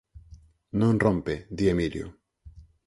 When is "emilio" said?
1.67-2.07